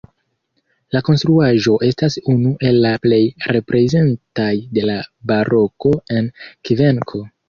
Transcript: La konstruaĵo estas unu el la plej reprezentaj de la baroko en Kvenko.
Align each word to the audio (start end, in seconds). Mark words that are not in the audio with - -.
La 0.95 0.99
konstruaĵo 1.07 1.73
estas 1.87 2.15
unu 2.35 2.53
el 2.69 2.79
la 2.85 2.93
plej 3.03 3.19
reprezentaj 3.57 4.47
de 4.79 4.87
la 4.91 4.95
baroko 5.33 5.93
en 6.17 6.31
Kvenko. 6.71 7.23